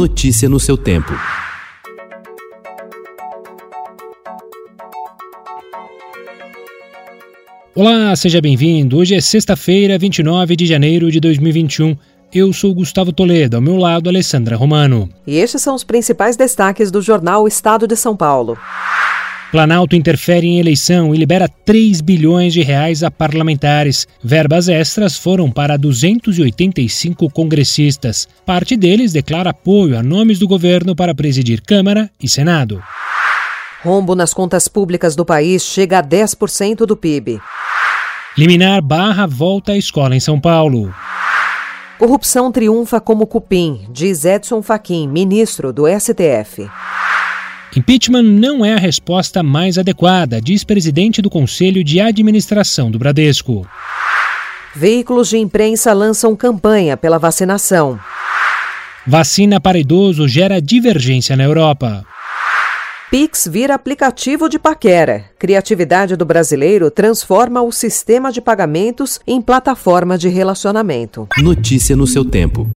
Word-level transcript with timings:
Notícia 0.00 0.48
no 0.48 0.58
seu 0.58 0.76
tempo. 0.76 1.12
Olá, 7.76 8.16
seja 8.16 8.40
bem-vindo. 8.40 8.98
Hoje 8.98 9.14
é 9.14 9.20
sexta-feira, 9.20 9.96
29 9.96 10.56
de 10.56 10.66
janeiro 10.66 11.12
de 11.12 11.20
2021. 11.20 11.96
Eu 12.34 12.52
sou 12.52 12.74
Gustavo 12.74 13.12
Toledo, 13.12 13.54
ao 13.54 13.62
meu 13.62 13.76
lado, 13.76 14.08
Alessandra 14.08 14.56
Romano. 14.56 15.08
E 15.24 15.36
estes 15.36 15.62
são 15.62 15.76
os 15.76 15.84
principais 15.84 16.36
destaques 16.36 16.90
do 16.90 17.00
jornal 17.00 17.46
Estado 17.46 17.86
de 17.86 17.94
São 17.94 18.16
Paulo. 18.16 18.58
Planalto 19.54 19.94
interfere 19.94 20.48
em 20.48 20.58
eleição 20.58 21.14
e 21.14 21.16
libera 21.16 21.48
3 21.48 22.00
bilhões 22.00 22.52
de 22.52 22.60
reais 22.60 23.04
a 23.04 23.08
parlamentares. 23.08 24.04
Verbas 24.20 24.68
extras 24.68 25.16
foram 25.16 25.48
para 25.48 25.76
285 25.76 27.30
congressistas. 27.30 28.26
Parte 28.44 28.76
deles 28.76 29.12
declara 29.12 29.50
apoio 29.50 29.96
a 29.96 30.02
nomes 30.02 30.40
do 30.40 30.48
governo 30.48 30.96
para 30.96 31.14
presidir 31.14 31.62
Câmara 31.62 32.10
e 32.20 32.28
Senado. 32.28 32.82
Rombo 33.84 34.16
nas 34.16 34.34
contas 34.34 34.66
públicas 34.66 35.14
do 35.14 35.24
país 35.24 35.62
chega 35.62 36.00
a 36.00 36.02
10% 36.02 36.78
do 36.84 36.96
PIB. 36.96 37.40
Liminar 38.36 38.82
barra 38.82 39.24
volta 39.24 39.70
à 39.70 39.76
escola 39.76 40.16
em 40.16 40.20
São 40.20 40.40
Paulo. 40.40 40.92
Corrupção 41.96 42.50
triunfa 42.50 43.00
como 43.00 43.24
cupim, 43.24 43.86
diz 43.88 44.24
Edson 44.24 44.60
Fachin, 44.62 45.06
ministro 45.06 45.72
do 45.72 45.84
STF. 45.86 46.68
Impeachment 47.76 48.22
não 48.22 48.64
é 48.64 48.72
a 48.72 48.78
resposta 48.78 49.42
mais 49.42 49.78
adequada, 49.78 50.40
diz 50.40 50.62
presidente 50.62 51.20
do 51.20 51.28
Conselho 51.28 51.82
de 51.82 52.00
Administração 52.00 52.88
do 52.88 53.00
Bradesco. 53.00 53.66
Veículos 54.76 55.28
de 55.28 55.38
imprensa 55.38 55.92
lançam 55.92 56.36
campanha 56.36 56.96
pela 56.96 57.18
vacinação. 57.18 57.98
Vacina 59.04 59.60
para 59.60 59.78
idoso 59.78 60.28
gera 60.28 60.62
divergência 60.62 61.36
na 61.36 61.42
Europa. 61.42 62.04
Pix 63.10 63.48
vira 63.50 63.74
aplicativo 63.74 64.48
de 64.48 64.58
paquera. 64.58 65.24
Criatividade 65.36 66.16
do 66.16 66.24
brasileiro 66.24 66.92
transforma 66.92 67.60
o 67.60 67.72
sistema 67.72 68.30
de 68.30 68.40
pagamentos 68.40 69.20
em 69.26 69.42
plataforma 69.42 70.16
de 70.16 70.28
relacionamento. 70.28 71.28
Notícia 71.38 71.96
no 71.96 72.06
seu 72.06 72.24
tempo. 72.24 72.70